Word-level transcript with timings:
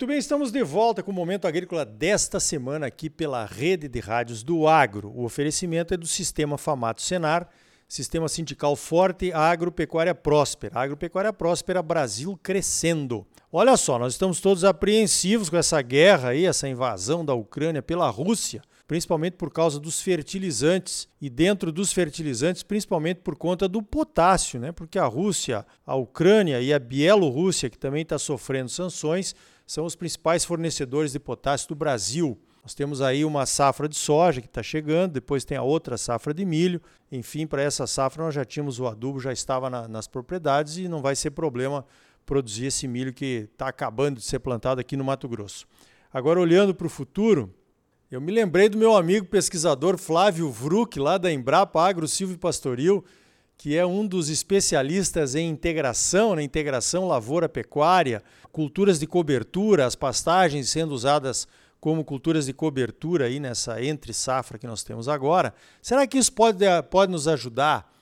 Muito 0.00 0.08
bem, 0.08 0.16
estamos 0.16 0.50
de 0.50 0.62
volta 0.62 1.02
com 1.02 1.10
o 1.10 1.14
Momento 1.14 1.46
Agrícola 1.46 1.84
desta 1.84 2.40
semana 2.40 2.86
aqui 2.86 3.10
pela 3.10 3.44
Rede 3.44 3.86
de 3.86 4.00
Rádios 4.00 4.42
do 4.42 4.66
Agro. 4.66 5.12
O 5.14 5.26
oferecimento 5.26 5.92
é 5.92 5.96
do 5.98 6.06
Sistema 6.06 6.56
Famato 6.56 7.02
Senar, 7.02 7.46
Sistema 7.86 8.26
Sindical 8.26 8.74
Forte, 8.76 9.30
Agropecuária 9.30 10.14
Próspera. 10.14 10.80
Agropecuária 10.80 11.34
Próspera, 11.34 11.82
Brasil 11.82 12.40
crescendo. 12.42 13.26
Olha 13.52 13.76
só, 13.76 13.98
nós 13.98 14.14
estamos 14.14 14.40
todos 14.40 14.64
apreensivos 14.64 15.50
com 15.50 15.58
essa 15.58 15.82
guerra 15.82 16.30
aí, 16.30 16.46
essa 16.46 16.66
invasão 16.66 17.22
da 17.22 17.34
Ucrânia 17.34 17.82
pela 17.82 18.08
Rússia 18.08 18.62
principalmente 18.90 19.34
por 19.34 19.52
causa 19.52 19.78
dos 19.78 20.02
fertilizantes 20.02 21.08
e 21.20 21.30
dentro 21.30 21.70
dos 21.70 21.92
fertilizantes, 21.92 22.64
principalmente 22.64 23.18
por 23.18 23.36
conta 23.36 23.68
do 23.68 23.80
potássio, 23.80 24.58
né? 24.58 24.72
Porque 24.72 24.98
a 24.98 25.04
Rússia, 25.04 25.64
a 25.86 25.94
Ucrânia 25.94 26.60
e 26.60 26.74
a 26.74 26.78
Bielorrússia, 26.80 27.70
que 27.70 27.78
também 27.78 28.02
está 28.02 28.18
sofrendo 28.18 28.68
sanções, 28.68 29.32
são 29.70 29.84
os 29.84 29.94
principais 29.94 30.44
fornecedores 30.44 31.12
de 31.12 31.20
potássio 31.20 31.68
do 31.68 31.76
Brasil. 31.76 32.36
Nós 32.60 32.74
temos 32.74 33.00
aí 33.00 33.24
uma 33.24 33.46
safra 33.46 33.88
de 33.88 33.94
soja 33.96 34.40
que 34.40 34.48
está 34.48 34.64
chegando, 34.64 35.12
depois 35.12 35.44
tem 35.44 35.56
a 35.56 35.62
outra 35.62 35.96
safra 35.96 36.34
de 36.34 36.44
milho. 36.44 36.82
Enfim, 37.12 37.46
para 37.46 37.62
essa 37.62 37.86
safra 37.86 38.24
nós 38.24 38.34
já 38.34 38.44
tínhamos 38.44 38.80
o 38.80 38.88
adubo, 38.88 39.20
já 39.20 39.32
estava 39.32 39.70
na, 39.70 39.86
nas 39.86 40.08
propriedades 40.08 40.76
e 40.76 40.88
não 40.88 41.00
vai 41.00 41.14
ser 41.14 41.30
problema 41.30 41.86
produzir 42.26 42.66
esse 42.66 42.88
milho 42.88 43.12
que 43.12 43.48
está 43.52 43.68
acabando 43.68 44.16
de 44.16 44.24
ser 44.24 44.40
plantado 44.40 44.80
aqui 44.80 44.96
no 44.96 45.04
Mato 45.04 45.28
Grosso. 45.28 45.68
Agora, 46.12 46.40
olhando 46.40 46.74
para 46.74 46.88
o 46.88 46.90
futuro, 46.90 47.54
eu 48.10 48.20
me 48.20 48.32
lembrei 48.32 48.68
do 48.68 48.76
meu 48.76 48.96
amigo 48.96 49.26
pesquisador 49.26 49.96
Flávio 49.96 50.50
Vruck, 50.50 50.98
lá 50.98 51.16
da 51.16 51.30
Embrapa 51.30 51.80
Agro 51.80 52.08
Silvio 52.08 52.36
Pastoril, 52.36 53.04
que 53.60 53.76
é 53.76 53.84
um 53.84 54.06
dos 54.06 54.30
especialistas 54.30 55.34
em 55.34 55.46
integração, 55.46 56.30
na 56.30 56.36
né, 56.36 56.42
integração 56.42 57.06
lavoura-pecuária, 57.06 58.22
culturas 58.50 58.98
de 58.98 59.06
cobertura, 59.06 59.84
as 59.84 59.94
pastagens 59.94 60.70
sendo 60.70 60.94
usadas 60.94 61.46
como 61.78 62.02
culturas 62.02 62.46
de 62.46 62.54
cobertura 62.54 63.26
aí 63.26 63.38
nessa 63.38 63.84
entre 63.84 64.14
safra 64.14 64.58
que 64.58 64.66
nós 64.66 64.82
temos 64.82 65.10
agora. 65.10 65.52
Será 65.82 66.06
que 66.06 66.16
isso 66.16 66.32
pode, 66.32 66.64
pode 66.88 67.12
nos 67.12 67.28
ajudar 67.28 67.92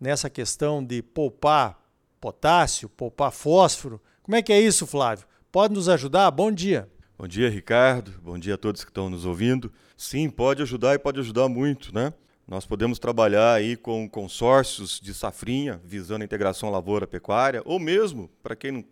nessa 0.00 0.30
questão 0.30 0.82
de 0.82 1.02
poupar 1.02 1.78
potássio, 2.18 2.88
poupar 2.88 3.32
fósforo? 3.32 4.00
Como 4.22 4.34
é 4.34 4.40
que 4.40 4.50
é 4.50 4.62
isso, 4.62 4.86
Flávio? 4.86 5.26
Pode 5.52 5.74
nos 5.74 5.90
ajudar? 5.90 6.30
Bom 6.30 6.50
dia. 6.50 6.88
Bom 7.18 7.28
dia, 7.28 7.50
Ricardo. 7.50 8.18
Bom 8.22 8.38
dia 8.38 8.54
a 8.54 8.58
todos 8.58 8.82
que 8.82 8.90
estão 8.90 9.10
nos 9.10 9.26
ouvindo. 9.26 9.70
Sim, 9.94 10.30
pode 10.30 10.62
ajudar 10.62 10.94
e 10.94 10.98
pode 10.98 11.20
ajudar 11.20 11.50
muito, 11.50 11.94
né? 11.94 12.14
Nós 12.46 12.66
podemos 12.66 12.98
trabalhar 12.98 13.54
aí 13.54 13.76
com 13.76 14.08
consórcios 14.08 15.00
de 15.00 15.14
safrinha, 15.14 15.80
visando 15.84 16.22
a 16.22 16.24
integração 16.24 16.70
lavoura-pecuária, 16.70 17.62
ou 17.64 17.78
mesmo, 17.78 18.28
para 18.42 18.56
quem 18.56 18.72
não, 18.72 18.84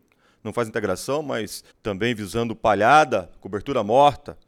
não 0.43 0.53
faz 0.53 0.69
integração, 0.69 1.23
mas 1.23 1.65
também 1.83 2.15
visando 2.15 2.55
palhada, 2.55 3.31
cobertura 3.41 3.83
morta 3.83 4.39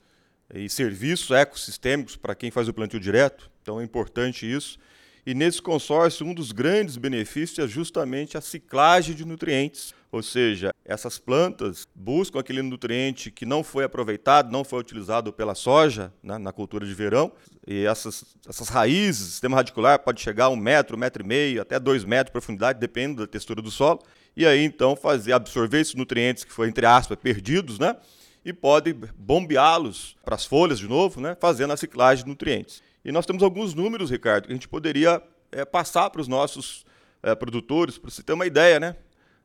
e 0.54 0.68
serviços 0.68 1.30
ecossistêmicos 1.30 2.16
para 2.16 2.34
quem 2.34 2.50
faz 2.50 2.68
o 2.68 2.74
plantio 2.74 3.00
direto. 3.00 3.50
Então 3.60 3.80
é 3.80 3.84
importante 3.84 4.50
isso. 4.50 4.78
E 5.24 5.34
nesse 5.34 5.60
consórcio, 5.60 6.26
um 6.26 6.34
dos 6.34 6.52
grandes 6.52 6.96
benefícios 6.96 7.58
é 7.58 7.68
justamente 7.68 8.36
a 8.36 8.40
ciclagem 8.40 9.14
de 9.14 9.24
nutrientes 9.24 9.94
ou 10.12 10.22
seja, 10.22 10.71
essas 10.84 11.18
plantas 11.18 11.86
buscam 11.94 12.40
aquele 12.40 12.60
nutriente 12.60 13.30
que 13.30 13.46
não 13.46 13.62
foi 13.62 13.84
aproveitado, 13.84 14.50
não 14.50 14.64
foi 14.64 14.80
utilizado 14.80 15.32
pela 15.32 15.54
soja 15.54 16.12
né, 16.22 16.38
na 16.38 16.52
cultura 16.52 16.84
de 16.84 16.92
verão. 16.92 17.30
E 17.66 17.84
essas, 17.86 18.36
essas 18.48 18.68
raízes, 18.68 19.28
sistema 19.28 19.56
radicular 19.56 20.00
pode 20.00 20.20
chegar 20.20 20.46
a 20.46 20.48
um 20.48 20.56
metro, 20.56 20.96
um 20.96 20.98
metro 21.00 21.22
e 21.22 21.26
meio, 21.26 21.62
até 21.62 21.78
dois 21.78 22.04
metros 22.04 22.26
de 22.26 22.32
profundidade, 22.32 22.80
depende 22.80 23.18
da 23.18 23.26
textura 23.26 23.62
do 23.62 23.70
solo. 23.70 24.00
E 24.36 24.44
aí 24.44 24.64
então 24.64 24.96
fazer 24.96 25.32
absorver 25.32 25.80
esses 25.80 25.94
nutrientes 25.94 26.42
que 26.42 26.52
foram, 26.52 26.70
entre 26.70 26.86
aspas, 26.86 27.16
perdidos, 27.18 27.78
né? 27.78 27.96
E 28.44 28.52
pode 28.52 28.92
bombeá-los 29.16 30.16
para 30.24 30.34
as 30.34 30.44
folhas 30.44 30.80
de 30.80 30.88
novo, 30.88 31.20
né? 31.20 31.36
Fazendo 31.40 31.72
a 31.72 31.76
ciclagem 31.76 32.24
de 32.24 32.30
nutrientes. 32.30 32.82
E 33.04 33.12
nós 33.12 33.24
temos 33.24 33.42
alguns 33.42 33.72
números, 33.72 34.10
Ricardo, 34.10 34.46
que 34.46 34.52
a 34.52 34.54
gente 34.54 34.68
poderia 34.68 35.22
é, 35.52 35.64
passar 35.64 36.10
para 36.10 36.20
os 36.20 36.26
nossos 36.26 36.84
é, 37.22 37.36
produtores, 37.36 37.98
para 37.98 38.10
você 38.10 38.22
ter 38.22 38.32
uma 38.32 38.46
ideia, 38.46 38.80
né? 38.80 38.96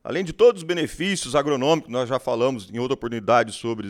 Além 0.08 0.24
de 0.24 0.32
todos 0.32 0.62
os 0.62 0.66
benefícios 0.66 1.36
agronômicos, 1.36 1.92
nós 1.92 2.08
já 2.08 2.18
falamos 2.18 2.70
em 2.74 2.80
outra 2.80 2.94
oportunidade 2.94 3.52
sobre 3.52 3.90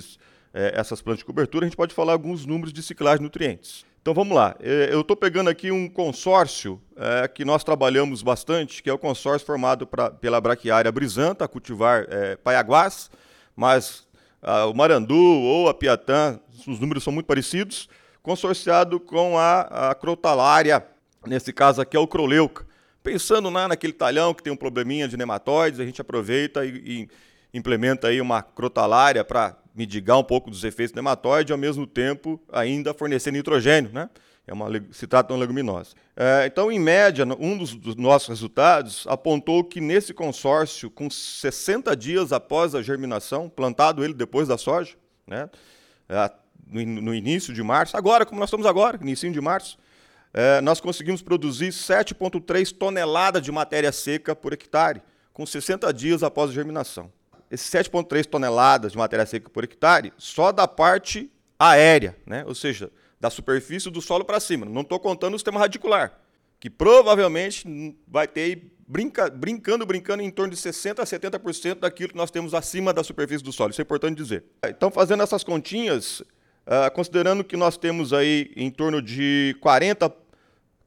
é, 0.51 0.73
essas 0.73 0.99
plantas 0.99 1.19
de 1.19 1.25
cobertura, 1.25 1.63
a 1.63 1.67
gente 1.67 1.77
pode 1.77 1.93
falar 1.93 2.13
alguns 2.13 2.43
números 2.43 2.73
de 2.73 2.81
ciclagem 2.81 3.19
de 3.19 3.25
nutrientes. 3.25 3.85
Então 4.01 4.15
vamos 4.15 4.35
lá, 4.35 4.55
é, 4.59 4.89
eu 4.91 5.01
estou 5.01 5.15
pegando 5.15 5.47
aqui 5.47 5.69
um 5.69 5.87
consórcio 5.87 6.81
é, 6.95 7.27
que 7.27 7.45
nós 7.45 7.63
trabalhamos 7.63 8.23
bastante, 8.23 8.81
que 8.81 8.89
é 8.89 8.93
o 8.93 8.97
consórcio 8.97 9.45
formado 9.45 9.85
pra, 9.85 10.09
pela 10.09 10.41
braquiária 10.41 10.91
brisanta, 10.91 11.45
a 11.45 11.47
cultivar 11.47 12.07
é, 12.09 12.35
paiaguás, 12.35 13.11
mas 13.55 14.07
a, 14.41 14.65
o 14.65 14.73
marandu 14.73 15.15
ou 15.15 15.69
a 15.69 15.73
piatã, 15.75 16.39
os 16.67 16.79
números 16.79 17.03
são 17.03 17.13
muito 17.13 17.27
parecidos, 17.27 17.87
consorciado 18.23 18.99
com 18.99 19.37
a, 19.37 19.91
a 19.91 19.93
crotalária, 19.93 20.83
nesse 21.27 21.53
caso 21.53 21.79
aqui 21.79 21.95
é 21.95 21.99
o 21.99 22.07
croleuca 22.07 22.65
pensando 23.07 23.49
na, 23.49 23.69
naquele 23.69 23.93
talhão 23.93 24.33
que 24.33 24.43
tem 24.43 24.51
um 24.51 24.57
probleminha 24.57 25.07
de 25.07 25.15
nematóides, 25.15 25.79
a 25.79 25.85
gente 25.85 26.01
aproveita 26.01 26.65
e, 26.65 26.69
e 26.69 27.09
implementa 27.53 28.09
aí 28.09 28.19
uma 28.19 28.43
crotalária 28.43 29.23
para 29.23 29.55
mitigar 29.73 30.19
um 30.19 30.23
pouco 30.23 30.51
dos 30.51 30.65
efeitos 30.65 30.91
do 30.91 30.97
nematóide 30.97 31.53
ao 31.53 31.57
mesmo 31.57 31.87
tempo 31.87 32.37
ainda 32.51 32.93
fornecer 32.93 33.31
nitrogênio, 33.31 33.91
né? 33.93 34.09
É 34.45 34.53
uma, 34.53 34.67
se 34.91 35.07
trata 35.07 35.27
de 35.27 35.33
uma 35.33 35.39
leguminosa. 35.39 35.95
É, 36.17 36.45
então, 36.47 36.69
em 36.69 36.79
média, 36.79 37.25
um 37.39 37.57
dos, 37.57 37.75
dos, 37.75 37.95
nossos 37.95 38.27
resultados 38.27 39.05
apontou 39.07 39.63
que 39.63 39.79
nesse 39.79 40.13
consórcio, 40.13 40.89
com 40.89 41.09
60 41.09 41.95
dias 41.95 42.33
após 42.33 42.75
a 42.75 42.81
germinação, 42.81 43.49
plantado 43.49 44.03
ele 44.03 44.13
depois 44.13 44.49
da 44.49 44.57
soja, 44.57 44.95
né, 45.25 45.49
é, 46.09 46.31
no, 46.69 47.01
no, 47.01 47.15
início 47.15 47.53
de 47.53 47.63
março, 47.63 47.95
agora, 47.95 48.25
como 48.25 48.39
nós 48.39 48.49
estamos 48.49 48.65
agora, 48.65 48.97
início 49.01 49.31
de 49.31 49.41
março, 49.41 49.77
é, 50.39 50.61
nós 50.61 50.79
conseguimos 50.79 51.23
produzir 51.23 51.69
7,3 51.69 52.71
toneladas 52.71 53.41
de 53.41 53.51
matéria 53.51 53.91
seca 53.91 54.35
por 54.35 54.53
hectare, 54.53 55.01
com 55.33 55.47
60 55.47 55.91
dias 55.91 56.21
após 56.21 56.51
a 56.51 56.53
germinação. 56.53 57.11
Esses 57.49 57.67
7,3 57.71 58.23
toneladas 58.23 58.91
de 58.91 58.99
matéria 58.99 59.25
seca 59.25 59.49
por 59.49 59.63
hectare 59.63 60.13
só 60.15 60.51
da 60.51 60.67
parte 60.67 61.31
aérea, 61.57 62.15
né? 62.23 62.43
ou 62.45 62.53
seja, 62.53 62.91
da 63.19 63.31
superfície 63.31 63.89
do 63.89 63.99
solo 63.99 64.23
para 64.23 64.39
cima. 64.39 64.63
Não 64.63 64.81
estou 64.81 64.99
contando 64.99 65.33
o 65.33 65.39
sistema 65.39 65.59
radicular, 65.59 66.19
que 66.59 66.69
provavelmente 66.69 67.97
vai 68.07 68.27
ter 68.27 68.77
brinca, 68.87 69.31
brincando, 69.31 69.87
brincando 69.87 70.21
em 70.21 70.29
torno 70.29 70.53
de 70.53 70.61
60% 70.61 70.99
a 70.99 71.03
70% 71.03 71.79
daquilo 71.79 72.09
que 72.09 72.15
nós 72.15 72.29
temos 72.29 72.53
acima 72.53 72.93
da 72.93 73.03
superfície 73.03 73.43
do 73.43 73.51
solo. 73.51 73.71
Isso 73.71 73.81
é 73.81 73.83
importante 73.83 74.15
dizer. 74.15 74.43
Então, 74.67 74.91
fazendo 74.91 75.23
essas 75.23 75.43
continhas, 75.43 76.21
Uh, 76.67 76.91
considerando 76.93 77.45
que 77.45 77.55
nós 77.55 77.77
temos 77.77 78.11
aí 78.11 78.51
em 78.53 78.69
torno 78.69 79.01
de 79.01 79.55
40, 79.61 80.13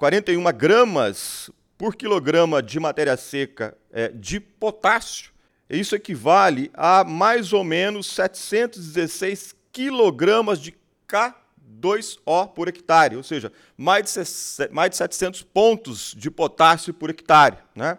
41 0.00 0.42
gramas 0.54 1.50
por 1.76 1.94
quilograma 1.94 2.62
de 2.62 2.80
matéria 2.80 3.18
seca 3.18 3.76
é, 3.92 4.08
de 4.08 4.40
potássio, 4.40 5.30
isso 5.68 5.94
equivale 5.94 6.70
a 6.72 7.04
mais 7.04 7.52
ou 7.52 7.62
menos 7.62 8.06
716 8.06 9.54
quilogramas 9.70 10.58
de 10.58 10.74
K2O 11.06 12.48
por 12.54 12.66
hectare, 12.66 13.14
ou 13.14 13.22
seja, 13.22 13.52
mais 13.76 14.06
de, 14.06 14.72
mais 14.72 14.88
de 14.88 14.96
700 14.96 15.42
pontos 15.42 16.14
de 16.16 16.30
potássio 16.30 16.94
por 16.94 17.10
hectare. 17.10 17.58
Né? 17.76 17.98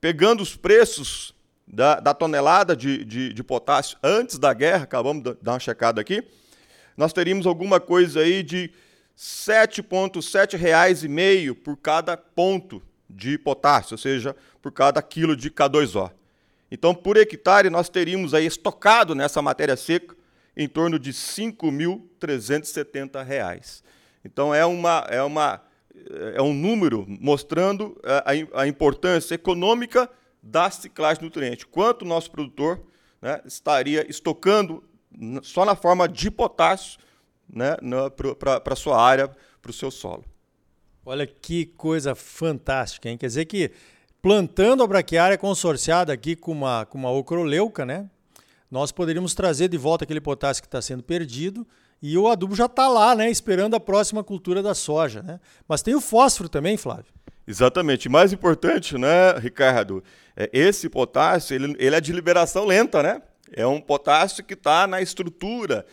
Pegando 0.00 0.44
os 0.44 0.54
preços 0.54 1.34
da, 1.66 1.98
da 1.98 2.14
tonelada 2.14 2.76
de, 2.76 3.04
de, 3.04 3.32
de 3.32 3.42
potássio 3.42 3.98
antes 4.00 4.38
da 4.38 4.54
guerra, 4.54 4.84
acabamos 4.84 5.24
de 5.24 5.34
dar 5.42 5.54
uma 5.54 5.58
checada 5.58 6.00
aqui, 6.00 6.22
nós 6.96 7.12
teríamos 7.12 7.48
alguma 7.48 7.80
coisa 7.80 8.20
aí 8.20 8.44
de 8.44 8.70
R$ 9.16 9.22
7,7,5 9.22 11.54
por 11.54 11.78
cada 11.78 12.14
ponto 12.16 12.82
de 13.08 13.38
potássio, 13.38 13.94
ou 13.94 13.98
seja, 13.98 14.36
por 14.60 14.70
cada 14.70 15.00
quilo 15.00 15.34
de 15.34 15.50
K2O. 15.50 16.12
Então, 16.70 16.94
por 16.94 17.16
hectare, 17.16 17.70
nós 17.70 17.88
teríamos 17.88 18.34
aí 18.34 18.44
estocado 18.44 19.14
nessa 19.14 19.40
matéria 19.40 19.74
seca 19.76 20.14
em 20.54 20.68
torno 20.68 20.98
de 20.98 21.08
R$ 21.10 21.16
5.370. 21.16 23.82
Então, 24.24 24.54
é, 24.54 24.66
uma, 24.66 25.06
é, 25.08 25.22
uma, 25.22 25.62
é 26.34 26.42
um 26.42 26.52
número 26.52 27.06
mostrando 27.08 27.98
a, 28.04 28.32
a 28.62 28.66
importância 28.66 29.34
econômica 29.34 30.10
da 30.42 30.70
ciclagem 30.70 31.22
nutriente. 31.22 31.66
Quanto 31.66 32.02
o 32.02 32.08
nosso 32.08 32.30
produtor 32.30 32.82
né, 33.22 33.40
estaria 33.46 34.04
estocando 34.10 34.84
só 35.42 35.64
na 35.64 35.74
forma 35.74 36.06
de 36.08 36.30
potássio 36.30 36.98
né, 37.52 37.76
para 38.38 38.72
a 38.72 38.76
sua 38.76 39.00
área, 39.00 39.28
para 39.60 39.70
o 39.70 39.74
seu 39.74 39.90
solo. 39.90 40.24
Olha 41.04 41.26
que 41.26 41.66
coisa 41.66 42.14
fantástica, 42.14 43.08
hein? 43.08 43.16
Quer 43.16 43.26
dizer 43.26 43.44
que 43.44 43.70
plantando 44.20 44.82
a 44.82 44.86
braquiária 44.86 45.38
consorciada 45.38 46.12
aqui 46.12 46.34
com 46.34 46.50
uma, 46.50 46.84
com 46.86 46.98
uma 46.98 47.10
ocroleuca, 47.10 47.86
né? 47.86 48.10
Nós 48.68 48.90
poderíamos 48.90 49.34
trazer 49.34 49.68
de 49.68 49.78
volta 49.78 50.04
aquele 50.04 50.20
potássio 50.20 50.62
que 50.62 50.66
está 50.66 50.82
sendo 50.82 51.04
perdido 51.04 51.64
e 52.02 52.18
o 52.18 52.28
adubo 52.28 52.56
já 52.56 52.66
está 52.66 52.88
lá, 52.88 53.14
né? 53.14 53.30
Esperando 53.30 53.76
a 53.76 53.80
próxima 53.80 54.24
cultura 54.24 54.62
da 54.62 54.74
soja, 54.74 55.22
né? 55.22 55.38
Mas 55.68 55.80
tem 55.80 55.94
o 55.94 56.00
fósforo 56.00 56.48
também, 56.48 56.76
Flávio. 56.76 57.12
Exatamente. 57.46 58.08
Mais 58.08 58.32
importante, 58.32 58.98
né, 58.98 59.38
Ricardo? 59.38 60.02
É, 60.36 60.50
esse 60.52 60.88
potássio, 60.88 61.54
ele, 61.54 61.76
ele 61.78 61.94
é 61.94 62.00
de 62.00 62.12
liberação 62.12 62.64
lenta, 62.64 63.02
né? 63.02 63.22
É 63.52 63.64
um 63.64 63.80
potássio 63.80 64.42
que 64.42 64.54
está 64.54 64.88
na 64.88 65.00
estrutura 65.00 65.86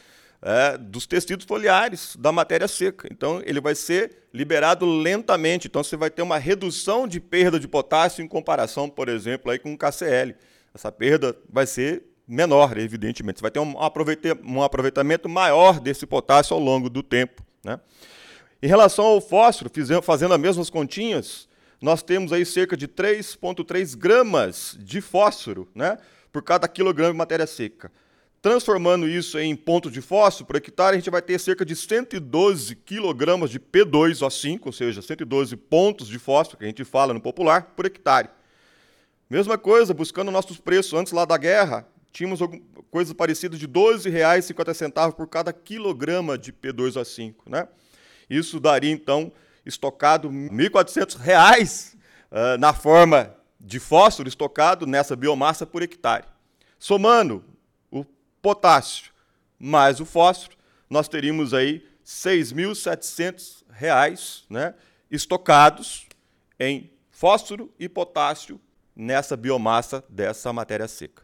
é, 0.43 0.77
dos 0.77 1.07
tecidos 1.07 1.45
foliares 1.45 2.17
da 2.19 2.31
matéria 2.31 2.67
seca. 2.67 3.07
Então, 3.09 3.41
ele 3.45 3.61
vai 3.61 3.73
ser 3.73 4.27
liberado 4.33 4.85
lentamente. 4.85 5.67
Então, 5.67 5.81
você 5.83 5.95
vai 5.95 6.09
ter 6.09 6.21
uma 6.21 6.37
redução 6.37 7.07
de 7.07 7.19
perda 7.19 7.57
de 7.59 7.67
potássio 7.67 8.23
em 8.23 8.27
comparação, 8.27 8.89
por 8.89 9.07
exemplo, 9.07 9.49
aí 9.49 9.57
com 9.57 9.73
o 9.73 9.77
KCl. 9.77 10.35
Essa 10.73 10.91
perda 10.91 11.35
vai 11.49 11.65
ser 11.65 12.03
menor, 12.27 12.77
evidentemente. 12.77 13.39
Você 13.39 13.41
vai 13.41 13.51
ter 13.51 13.59
um 13.59 14.61
aproveitamento 14.61 15.29
maior 15.29 15.79
desse 15.79 16.05
potássio 16.05 16.55
ao 16.55 16.59
longo 16.59 16.89
do 16.89 17.01
tempo. 17.01 17.41
Né? 17.63 17.79
Em 18.61 18.67
relação 18.67 19.05
ao 19.05 19.21
fósforo, 19.21 19.71
fazendo 20.01 20.33
as 20.33 20.39
mesmas 20.39 20.69
continhas, 20.69 21.47
nós 21.81 22.01
temos 22.01 22.33
aí 22.33 22.45
cerca 22.45 22.75
de 22.75 22.87
3,3 22.87 23.95
gramas 23.95 24.77
de 24.79 24.99
fósforo 24.99 25.69
né, 25.73 25.97
por 26.31 26.41
cada 26.41 26.67
quilograma 26.67 27.11
de 27.11 27.17
matéria 27.17 27.47
seca. 27.47 27.91
Transformando 28.43 29.07
isso 29.07 29.39
em 29.39 29.55
ponto 29.55 29.89
de 29.89 30.01
fósforo 30.01 30.45
por 30.45 30.57
hectare, 30.57 30.97
a 30.97 30.99
gente 30.99 31.09
vai 31.09 31.21
ter 31.21 31.39
cerca 31.39 31.63
de 31.63 31.77
112 31.77 32.75
quilogramas 32.75 33.49
de 33.49 33.57
P2O5, 33.57 34.59
ou 34.65 34.73
seja, 34.73 35.01
112 35.01 35.55
pontos 35.55 36.09
de 36.09 36.19
fósforo, 36.19 36.57
que 36.57 36.65
a 36.65 36.67
gente 36.67 36.83
fala 36.83 37.13
no 37.13 37.21
popular, 37.21 37.71
por 37.73 37.85
hectare. 37.85 38.27
Mesma 39.29 39.57
coisa, 39.57 39.93
buscando 39.93 40.29
nossos 40.29 40.57
preços 40.57 40.91
antes 40.91 41.13
lá 41.13 41.23
da 41.23 41.37
guerra, 41.37 41.87
tínhamos 42.11 42.41
coisas 42.91 43.13
parecidas 43.13 43.57
de 43.57 43.65
R$ 43.65 43.71
12,50 43.71 45.13
por 45.13 45.25
cada 45.29 45.53
quilograma 45.53 46.37
de 46.37 46.51
P2O5. 46.51 47.35
Né? 47.47 47.65
Isso 48.29 48.59
daria, 48.59 48.91
então, 48.91 49.31
estocado 49.65 50.27
R$ 50.27 50.49
1.400 50.49 51.93
uh, 51.93 52.57
na 52.59 52.73
forma 52.73 53.33
de 53.57 53.79
fósforo 53.79 54.27
estocado 54.27 54.85
nessa 54.85 55.15
biomassa 55.15 55.65
por 55.65 55.81
hectare. 55.81 56.25
Somando 56.77 57.52
potássio 58.43 59.11
mais 59.57 59.99
o 60.01 60.05
fósforo, 60.05 60.57
nós 60.89 61.07
teríamos 61.07 61.53
aí 61.53 61.75
R$ 61.75 61.85
6.700 62.05 64.43
né, 64.49 64.73
estocados 65.09 66.05
em 66.59 66.91
fósforo 67.09 67.73
e 67.79 67.87
potássio 67.87 68.59
nessa 68.93 69.37
biomassa 69.37 70.03
dessa 70.09 70.51
matéria 70.51 70.87
seca. 70.87 71.23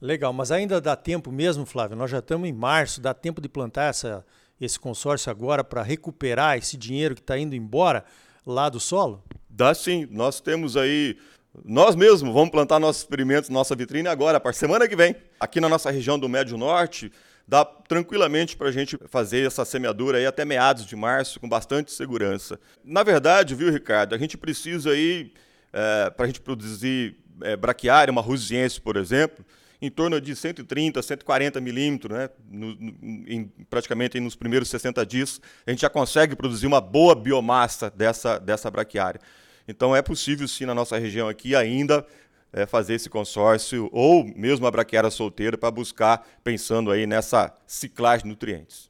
Legal, 0.00 0.32
mas 0.32 0.50
ainda 0.50 0.80
dá 0.80 0.96
tempo 0.96 1.30
mesmo, 1.30 1.64
Flávio? 1.64 1.96
Nós 1.96 2.10
já 2.10 2.18
estamos 2.18 2.48
em 2.48 2.52
março, 2.52 3.00
dá 3.00 3.14
tempo 3.14 3.40
de 3.40 3.48
plantar 3.48 3.90
essa, 3.90 4.26
esse 4.60 4.78
consórcio 4.78 5.30
agora 5.30 5.62
para 5.62 5.82
recuperar 5.82 6.58
esse 6.58 6.76
dinheiro 6.76 7.14
que 7.14 7.20
está 7.20 7.38
indo 7.38 7.54
embora 7.54 8.04
lá 8.44 8.68
do 8.68 8.80
solo? 8.80 9.22
Dá 9.48 9.72
sim. 9.74 10.08
Nós 10.10 10.40
temos 10.40 10.76
aí. 10.76 11.16
Nós 11.64 11.96
mesmos 11.96 12.32
vamos 12.32 12.50
plantar 12.50 12.78
nossos 12.78 13.02
experimentos, 13.02 13.50
nossa 13.50 13.74
vitrine 13.74 14.08
agora, 14.08 14.38
para 14.38 14.52
semana 14.52 14.86
que 14.86 14.94
vem. 14.94 15.16
Aqui 15.40 15.60
na 15.60 15.68
nossa 15.68 15.90
região 15.90 16.18
do 16.18 16.28
Médio 16.28 16.56
Norte, 16.56 17.10
dá 17.46 17.64
tranquilamente 17.64 18.56
para 18.56 18.68
a 18.68 18.72
gente 18.72 18.98
fazer 19.08 19.46
essa 19.46 19.64
semeadura 19.64 20.18
aí 20.18 20.26
até 20.26 20.44
meados 20.44 20.84
de 20.84 20.94
março 20.94 21.40
com 21.40 21.48
bastante 21.48 21.90
segurança. 21.92 22.60
Na 22.84 23.02
verdade, 23.02 23.54
viu, 23.54 23.72
Ricardo, 23.72 24.14
a 24.14 24.18
gente 24.18 24.36
precisa 24.36 24.90
aí, 24.90 25.32
é, 25.72 26.10
para 26.10 26.24
a 26.24 26.26
gente 26.26 26.40
produzir 26.40 27.16
é, 27.42 27.56
braquiária, 27.56 28.12
uma 28.12 28.20
rusiense, 28.20 28.80
por 28.80 28.96
exemplo, 28.96 29.44
em 29.80 29.90
torno 29.90 30.20
de 30.20 30.34
130, 30.34 31.00
140 31.00 31.60
milímetros, 31.60 32.18
né? 32.18 32.28
No, 32.50 32.74
no, 32.74 32.94
em, 33.00 33.50
praticamente 33.70 34.18
nos 34.20 34.34
primeiros 34.34 34.68
60 34.68 35.06
dias, 35.06 35.40
a 35.66 35.70
gente 35.70 35.80
já 35.80 35.90
consegue 35.90 36.36
produzir 36.36 36.66
uma 36.66 36.80
boa 36.80 37.14
biomassa 37.14 37.90
dessa, 37.90 38.38
dessa 38.38 38.70
braquiária. 38.70 39.20
Então 39.68 39.94
é 39.94 40.02
possível 40.02 40.48
sim 40.48 40.64
na 40.64 40.74
nossa 40.74 40.98
região 40.98 41.28
aqui 41.28 41.54
ainda 41.54 42.04
é, 42.52 42.66
fazer 42.66 42.94
esse 42.94 43.08
consórcio 43.10 43.88
ou 43.92 44.24
mesmo 44.24 44.66
a 44.66 44.70
braquiária 44.70 45.10
solteira 45.10 45.56
para 45.56 45.70
buscar 45.70 46.26
pensando 46.42 46.90
aí 46.90 47.06
nessa 47.06 47.54
ciclagem 47.66 48.24
de 48.24 48.30
nutrientes. 48.30 48.88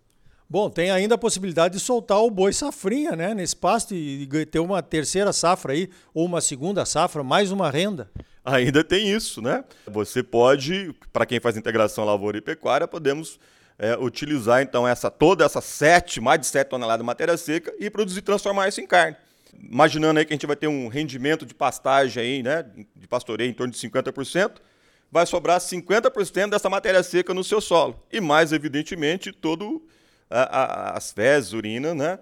Bom, 0.48 0.70
tem 0.70 0.90
ainda 0.90 1.16
a 1.16 1.18
possibilidade 1.18 1.74
de 1.74 1.80
soltar 1.80 2.22
o 2.22 2.30
boi 2.30 2.54
safrinha, 2.54 3.14
né, 3.14 3.34
nesse 3.34 3.54
pasto 3.54 3.94
e 3.94 4.26
ter 4.46 4.60
uma 4.60 4.82
terceira 4.82 5.30
safra 5.30 5.74
aí 5.74 5.90
ou 6.14 6.24
uma 6.24 6.40
segunda 6.40 6.86
safra, 6.86 7.22
mais 7.22 7.50
uma 7.50 7.70
renda 7.70 8.10
ainda 8.52 8.82
tem 8.82 9.10
isso, 9.10 9.42
né? 9.42 9.64
Você 9.86 10.22
pode, 10.22 10.94
para 11.12 11.26
quem 11.26 11.40
faz 11.40 11.56
integração 11.56 12.04
lavoura 12.04 12.38
e 12.38 12.40
pecuária, 12.40 12.88
podemos 12.88 13.38
é, 13.78 13.96
utilizar 13.96 14.62
então 14.62 14.88
essa 14.88 15.10
toda 15.10 15.44
essa 15.44 15.60
sete, 15.60 16.20
mais 16.20 16.40
de 16.40 16.46
7 16.46 16.68
toneladas 16.68 17.00
de 17.00 17.06
matéria 17.06 17.36
seca 17.36 17.72
e 17.78 17.90
produzir, 17.90 18.22
transformar 18.22 18.68
isso 18.68 18.80
em 18.80 18.86
carne. 18.86 19.16
Imaginando 19.54 20.18
aí 20.18 20.24
que 20.24 20.32
a 20.32 20.36
gente 20.36 20.46
vai 20.46 20.56
ter 20.56 20.66
um 20.66 20.88
rendimento 20.88 21.46
de 21.46 21.54
pastagem 21.54 22.22
aí, 22.22 22.42
né, 22.42 22.64
de 22.96 23.06
pastoreio 23.06 23.50
em 23.50 23.54
torno 23.54 23.72
de 23.72 23.78
50%, 23.78 24.56
vai 25.10 25.26
sobrar 25.26 25.60
50% 25.60 26.50
dessa 26.50 26.68
matéria 26.68 27.02
seca 27.02 27.32
no 27.32 27.42
seu 27.42 27.60
solo. 27.60 28.02
E 28.12 28.20
mais 28.20 28.52
evidentemente 28.52 29.32
todo 29.32 29.82
a, 30.30 30.42
a, 30.42 30.96
as 30.96 31.12
fezes, 31.12 31.52
urina 31.52 31.94
né, 31.94 32.18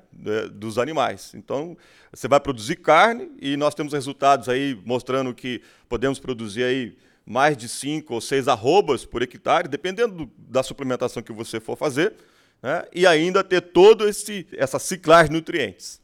dos 0.52 0.78
animais. 0.78 1.32
Então, 1.34 1.76
você 2.12 2.28
vai 2.28 2.40
produzir 2.40 2.76
carne 2.76 3.31
e 3.40 3.56
nós 3.56 3.75
temos 3.75 3.93
resultados 3.93 4.49
aí 4.49 4.78
mostrando 4.84 5.34
que 5.34 5.61
podemos 5.88 6.19
produzir 6.19 6.62
aí 6.62 6.96
mais 7.25 7.56
de 7.56 7.69
5 7.69 8.14
ou 8.14 8.20
6 8.20 8.46
arrobas 8.46 9.05
por 9.05 9.20
hectare, 9.23 9.69
dependendo 9.69 10.26
do, 10.26 10.32
da 10.38 10.62
suplementação 10.62 11.23
que 11.23 11.32
você 11.32 11.58
for 11.58 11.76
fazer, 11.76 12.14
né, 12.62 12.84
e 12.94 13.06
ainda 13.06 13.43
ter 13.43 13.61
toda 13.61 14.05
essa 14.08 14.78
ciclagem 14.78 15.31
de 15.31 15.37
nutrientes. 15.37 16.00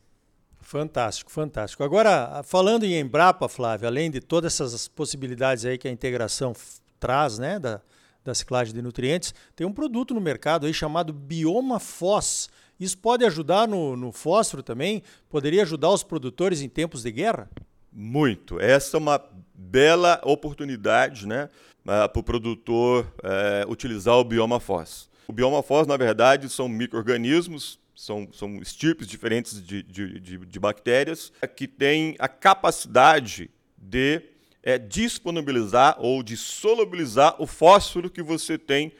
Fantástico, 0.62 1.30
fantástico. 1.30 1.82
Agora, 1.82 2.42
falando 2.44 2.84
em 2.84 2.98
Embrapa, 2.98 3.48
Flávio, 3.48 3.86
além 3.86 4.10
de 4.10 4.20
todas 4.20 4.58
essas 4.60 4.88
possibilidades 4.88 5.64
aí 5.64 5.76
que 5.76 5.88
a 5.88 5.90
integração 5.90 6.54
traz, 6.98 7.38
né, 7.38 7.58
da, 7.58 7.80
da 8.24 8.32
ciclagem 8.32 8.72
de 8.72 8.80
nutrientes, 8.80 9.34
tem 9.54 9.66
um 9.66 9.72
produto 9.72 10.14
no 10.14 10.20
mercado 10.20 10.66
aí 10.66 10.72
chamado 10.72 11.12
Bioma 11.12 11.78
Fós. 11.78 12.48
Isso 12.78 12.96
pode 12.96 13.24
ajudar 13.24 13.68
no, 13.68 13.96
no 13.96 14.12
fósforo 14.12 14.62
também? 14.62 15.02
Poderia 15.28 15.62
ajudar 15.62 15.90
os 15.90 16.02
produtores 16.02 16.62
em 16.62 16.68
tempos 16.68 17.02
de 17.02 17.10
guerra? 17.10 17.50
Muito. 17.92 18.58
Essa 18.60 18.96
é 18.96 18.98
uma 18.98 19.22
bela 19.54 20.20
oportunidade 20.24 21.26
né, 21.26 21.48
para 21.84 22.10
o 22.14 22.22
produtor 22.22 23.12
é, 23.22 23.64
utilizar 23.68 24.14
o 24.16 24.24
bioma 24.24 24.58
fós. 24.58 25.10
O 25.28 25.32
bioma 25.32 25.62
fós, 25.62 25.86
na 25.86 25.96
verdade, 25.96 26.48
são 26.48 26.68
micro-organismos, 26.68 27.78
são, 27.94 28.28
são 28.32 28.56
estirpes 28.56 29.06
diferentes 29.06 29.64
de, 29.64 29.82
de, 29.82 30.20
de, 30.20 30.38
de 30.38 30.60
bactérias 30.60 31.32
que 31.56 31.66
têm 31.66 32.16
a 32.18 32.28
capacidade 32.28 33.50
de 33.76 34.22
é, 34.62 34.78
disponibilizar 34.78 35.96
ou 35.98 36.22
de 36.22 36.36
solubilizar 36.36 37.34
o 37.38 37.46
fósforo 37.46 38.10
que 38.10 38.22
você 38.22 38.56
tem 38.56 38.92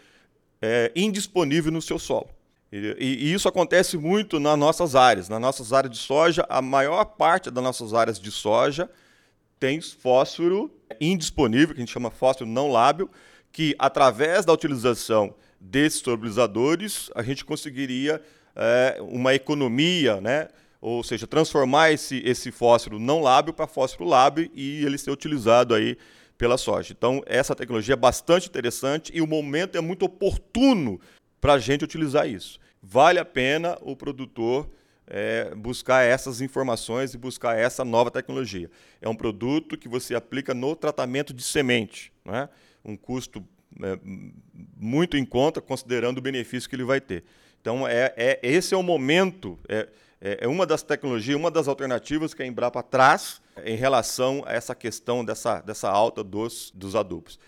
é, 0.61 0.93
indisponível 0.95 1.73
no 1.73 1.81
seu 1.81 1.99
solo. 1.99 2.31
E, 2.71 2.97
e, 2.99 3.33
isso 3.33 3.49
acontece 3.49 3.99
muito 3.99 4.41
nas 4.41 4.59
nossas 4.59 4.95
áreas. 4.95 5.29
Nas 5.29 5.41
nossas 5.41 5.73
áreas 5.73 5.93
de 5.93 5.99
soja, 5.99 6.47
a 6.49 6.63
maior 6.63 7.05
parte 7.05 7.51
das 7.51 7.63
nossas 7.63 7.93
áreas 7.93 8.19
de 8.19 8.31
soja 8.31 8.89
tem 9.61 9.81
fósforo 9.81 10.71
indisponível, 11.01 11.75
que 11.75 11.81
a 11.81 11.85
gente 11.85 11.93
chama 11.93 12.11
fósforo 12.11 12.49
não 12.49 12.71
lábil, 12.71 13.11
que 13.53 13.77
através 13.79 14.45
da 14.45 14.53
utilização 14.53 15.35
desses 15.61 16.01
solubilizadores, 16.01 17.11
a 17.15 17.23
gente 17.23 17.45
conseguiria 17.45 18.21
é, 18.57 18.99
uma 19.01 19.35
economia, 19.35 20.21
né? 20.21 20.49
ou 20.83 21.05
seja, 21.05 21.29
transformar 21.29 21.93
esse, 21.93 22.21
esse 22.25 22.51
fósforo 22.51 22.99
não 22.99 23.21
lábio 23.21 23.55
para 23.55 23.69
fósforo 23.69 24.09
lábio 24.09 24.51
e 24.53 24.85
ele 24.85 24.99
ser 24.99 25.13
utilizado 25.13 25.75
aí 25.77 25.97
pela 26.37 26.59
soja. 26.59 26.93
Então, 26.93 27.23
essa 27.25 27.55
tecnologia 27.55 27.93
é 27.93 27.97
bastante 27.97 28.49
interessante 28.49 29.13
e 29.15 29.21
o 29.21 29.27
momento 29.27 29.79
é 29.79 29.81
muito 29.81 30.05
oportuno 30.05 31.01
para 31.41 31.53
a 31.55 31.59
gente 31.59 31.85
utilizar 31.85 32.29
isso. 32.29 32.59
Vale 32.83 33.21
a 33.21 33.25
pena 33.25 33.79
o 33.81 33.95
produtor 33.95 34.69
é, 35.07 35.55
buscar 35.55 36.03
essas 36.03 36.41
informações 36.41 37.15
e 37.15 37.19
buscar 37.19 37.57
essa 37.57 37.85
nova 37.85 38.11
tecnologia. 38.11 38.69
É 39.01 39.09
um 39.09 39.15
produto 39.15 39.79
que 39.79 39.89
você 39.89 40.17
aplica 40.17 40.53
no 40.53 40.75
tratamento 40.75 41.33
de 41.33 41.45
semente, 41.45 42.13
né? 42.25 42.49
um 42.85 42.97
custo 42.97 43.45
é, 43.81 43.99
muito 44.77 45.17
em 45.17 45.25
conta, 45.25 45.61
considerando 45.61 46.19
o 46.19 46.23
benefício 46.23 46.69
que 46.69 46.75
ele 46.75 46.83
vai 46.83 47.01
ter. 47.01 47.23
Então, 47.63 47.87
é, 47.87 48.13
é 48.17 48.41
esse 48.43 48.75
é 48.75 48.77
o 48.77 48.83
momento. 48.83 49.57
É, 49.69 49.89
é, 50.21 50.39
é 50.43 50.49
uma 50.49 50.67
das 50.67 50.83
tecnologias, 50.83 51.37
uma 51.37 51.51
das 51.51 51.69
alternativas 51.69 52.35
que 52.35 52.43
a 52.43 52.47
Embrapa 52.47 52.83
traz 52.83 53.41
em 53.65 53.77
relação 53.77 54.43
a 54.45 54.53
essa 54.53 54.75
questão 54.75 55.25
dessa, 55.25 55.61
dessa 55.61 55.89
alta 55.89 56.25
dos, 56.25 56.73
dos 56.75 56.97
adubos. 56.97 57.39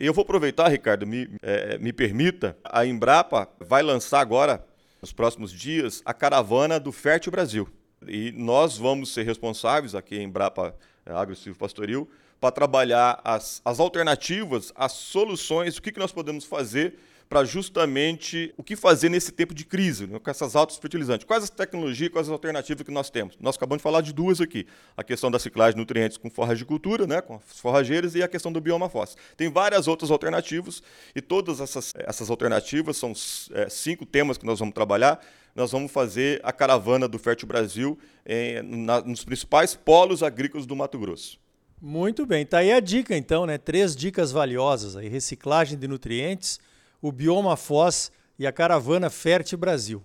E 0.00 0.06
eu 0.06 0.14
vou 0.14 0.22
aproveitar, 0.22 0.68
Ricardo, 0.68 1.06
me, 1.06 1.28
é, 1.42 1.76
me 1.78 1.92
permita, 1.92 2.56
a 2.64 2.86
Embrapa 2.86 3.48
vai 3.60 3.82
lançar 3.82 4.20
agora, 4.20 4.64
nos 5.02 5.12
próximos 5.12 5.52
dias, 5.52 6.02
a 6.04 6.14
caravana 6.14 6.80
do 6.80 6.90
Fértil 6.90 7.30
Brasil. 7.30 7.68
E 8.06 8.32
nós 8.32 8.78
vamos 8.78 9.12
ser 9.12 9.24
responsáveis, 9.24 9.94
aqui 9.94 10.16
em 10.16 10.24
Embrapa 10.24 10.74
Agro 11.04 11.36
Pastoril, 11.58 12.08
para 12.40 12.52
trabalhar 12.52 13.20
as, 13.24 13.60
as 13.64 13.80
alternativas, 13.80 14.72
as 14.74 14.92
soluções, 14.92 15.76
o 15.76 15.82
que, 15.82 15.92
que 15.92 15.98
nós 15.98 16.12
podemos 16.12 16.44
fazer 16.44 16.98
para 17.28 17.44
justamente 17.44 18.52
o 18.56 18.62
que 18.62 18.74
fazer 18.74 19.08
nesse 19.10 19.30
tempo 19.30 19.54
de 19.54 19.64
crise, 19.64 20.06
né, 20.06 20.18
com 20.18 20.30
essas 20.30 20.56
altas 20.56 20.78
fertilizantes. 20.78 21.26
Quais 21.26 21.44
as 21.44 21.50
tecnologias, 21.50 22.10
quais 22.10 22.26
as 22.26 22.32
alternativas 22.32 22.82
que 22.82 22.90
nós 22.90 23.10
temos? 23.10 23.36
Nós 23.38 23.56
acabamos 23.56 23.80
de 23.80 23.82
falar 23.82 24.00
de 24.00 24.12
duas 24.12 24.40
aqui. 24.40 24.66
A 24.96 25.04
questão 25.04 25.30
da 25.30 25.38
ciclagem 25.38 25.74
de 25.74 25.80
nutrientes 25.80 26.16
com 26.16 26.30
forragicultura, 26.30 27.06
né, 27.06 27.20
com 27.20 27.36
as 27.36 27.60
forrageiras, 27.60 28.14
e 28.14 28.22
a 28.22 28.28
questão 28.28 28.50
do 28.50 28.60
bioma 28.60 28.88
fóssil. 28.88 29.18
Tem 29.36 29.50
várias 29.50 29.86
outras 29.86 30.10
alternativas, 30.10 30.82
e 31.14 31.20
todas 31.20 31.60
essas, 31.60 31.92
essas 31.98 32.30
alternativas 32.30 32.96
são 32.96 33.12
é, 33.52 33.68
cinco 33.68 34.06
temas 34.06 34.38
que 34.38 34.46
nós 34.46 34.58
vamos 34.58 34.74
trabalhar. 34.74 35.20
Nós 35.54 35.72
vamos 35.72 35.90
fazer 35.90 36.40
a 36.42 36.52
caravana 36.52 37.08
do 37.08 37.18
Fértil 37.18 37.48
Brasil 37.48 37.98
é, 38.24 38.62
na, 38.62 39.00
nos 39.00 39.24
principais 39.24 39.74
polos 39.74 40.22
agrícolas 40.22 40.66
do 40.66 40.76
Mato 40.76 40.98
Grosso. 40.98 41.38
Muito 41.80 42.26
bem, 42.26 42.44
tá 42.44 42.58
aí 42.58 42.72
a 42.72 42.80
dica 42.80 43.16
então, 43.16 43.46
né? 43.46 43.56
Três 43.56 43.94
dicas 43.94 44.32
valiosas 44.32 44.96
aí: 44.96 45.08
reciclagem 45.08 45.78
de 45.78 45.86
nutrientes, 45.86 46.58
o 47.00 47.12
bioma 47.12 47.56
Foz 47.56 48.10
e 48.38 48.46
a 48.46 48.52
caravana 48.52 49.10
Fértil 49.10 49.58
Brasil. 49.58 50.02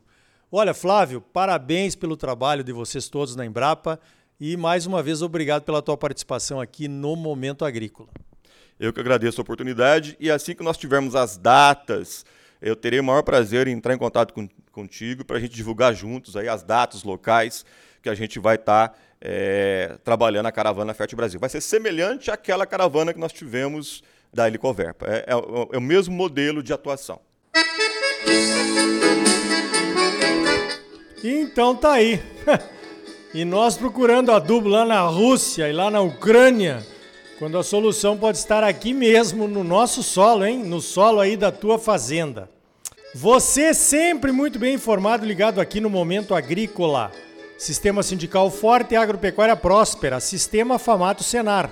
Olha, 0.52 0.74
Flávio, 0.74 1.22
parabéns 1.22 1.96
pelo 1.96 2.16
trabalho 2.16 2.64
de 2.64 2.72
vocês 2.72 3.10
todos 3.10 3.36
na 3.36 3.46
Embrapa 3.46 4.00
e 4.40 4.56
mais 4.56 4.86
uma 4.86 5.02
vez 5.02 5.22
obrigado 5.22 5.64
pela 5.64 5.82
tua 5.82 5.98
participação 5.98 6.62
aqui 6.62 6.88
no 6.88 7.16
Momento 7.16 7.66
Agrícola. 7.66 8.10
Eu 8.80 8.94
que 8.94 9.00
agradeço 9.00 9.42
a 9.42 9.44
oportunidade 9.44 10.16
e 10.20 10.30
assim 10.30 10.54
que 10.54 10.64
nós 10.64 10.78
tivermos 10.78 11.16
as 11.16 11.38
datas, 11.38 12.26
eu 12.62 12.76
terei 12.76 13.00
o 13.00 13.04
maior 13.04 13.24
prazer 13.24 13.68
em 13.68 13.72
entrar 13.72 13.94
em 13.94 13.98
contato 13.98 14.34
com, 14.34 14.48
contigo 14.72 15.26
para 15.26 15.38
a 15.38 15.40
gente 15.40 15.56
divulgar 15.56 15.94
juntos 15.94 16.36
aí 16.36 16.48
as 16.48 16.64
datas 16.64 17.04
locais 17.04 17.66
que 18.02 18.10
a 18.10 18.16
gente 18.16 18.38
vai 18.38 18.56
estar 18.56 18.90
tá, 18.90 18.96
é, 19.22 19.98
trabalhando 20.04 20.48
a 20.48 20.52
caravana 20.52 20.94
Fértil 20.94 21.16
Brasil. 21.16 21.40
Vai 21.40 21.50
ser 21.50 21.62
semelhante 21.62 22.30
àquela 22.30 22.66
caravana 22.66 23.14
que 23.14 23.20
nós 23.20 23.32
tivemos 23.32 24.04
da 24.34 24.48
Helicoverpa. 24.48 25.06
É, 25.08 25.25
é, 25.28 25.34
é 25.74 25.78
o 25.78 25.82
mesmo 25.82 26.13
modelo 26.13 26.63
de 26.63 26.74
atuação. 26.74 27.20
Então 31.24 31.75
tá 31.75 31.94
aí. 31.94 32.22
e 33.34 33.46
nós 33.46 33.78
procurando 33.78 34.32
adubo 34.32 34.68
lá 34.68 34.86
na 34.86 35.02
Rússia 35.02 35.70
e 35.70 35.74
lá 35.74 35.90
na 35.90 36.02
Ucrânia, 36.02 36.86
quando 37.40 37.58
a 37.58 37.63
solução 37.63 38.18
pode 38.18 38.38
estar 38.38 38.63
aqui 38.63 38.94
mesmo 38.94 39.48
no 39.48 39.63
nosso 39.63 40.04
solo, 40.04 40.46
hein? 40.46 40.63
No 40.63 40.82
solo 40.82 41.20
aí 41.20 41.38
da 41.38 41.52
tua 41.52 41.80
fazenda. 41.80 42.50
Você 43.16 43.74
sempre 43.74 44.32
muito 44.32 44.58
bem 44.58 44.74
informado, 44.74 45.25
ligado 45.25 45.62
aqui 45.62 45.80
no 45.80 45.90
Momento 45.90 46.34
Agrícola. 46.34 47.12
Sistema 47.58 48.04
Sindical 48.04 48.50
Forte 48.50 48.94
e 48.94 48.98
Agropecuária 48.98 49.56
Próspera, 49.56 50.20
Sistema 50.20 50.78
Famato 50.78 51.24
Senar, 51.24 51.72